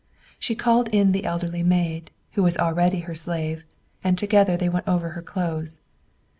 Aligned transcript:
She 0.39 0.55
called 0.55 0.87
in 0.87 1.11
the 1.11 1.25
elderly 1.25 1.61
maid, 1.61 2.09
who 2.31 2.41
was 2.41 2.57
already 2.57 3.01
her 3.01 3.13
slave, 3.13 3.65
and 4.03 4.17
together 4.17 4.57
they 4.57 4.67
went 4.67 4.87
over 4.87 5.09
her 5.09 5.21
clothes. 5.21 5.81